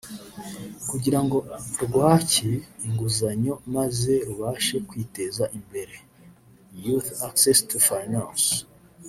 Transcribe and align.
kugira 0.89 1.19
ngo 1.23 1.37
rwake 1.83 2.49
inguzanyo 2.85 3.53
maze 3.75 4.11
rubashe 4.27 4.75
kwiteza 4.89 5.43
imbere 5.57 5.95
(Youth 6.83 7.09
Access 7.27 7.59
to 7.69 7.77
Finance) 7.89 8.47